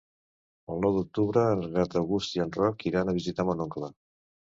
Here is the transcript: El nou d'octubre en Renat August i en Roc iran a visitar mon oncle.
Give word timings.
El 0.75 0.79
nou 0.85 0.95
d'octubre 0.99 1.43
en 1.57 1.61
Renat 1.65 1.97
August 2.01 2.37
i 2.39 2.43
en 2.45 2.53
Roc 2.61 2.87
iran 2.93 3.13
a 3.13 3.15
visitar 3.19 3.47
mon 3.51 3.63
oncle. 3.67 3.91